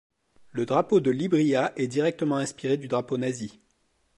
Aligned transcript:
Le 0.51 0.65
drapeau 0.65 0.99
de 0.99 1.11
Libria 1.11 1.73
est 1.75 1.85
directement 1.85 2.37
inspiré 2.37 2.75
du 2.75 2.87
drapeau 2.87 3.17
nazi. 3.19 3.59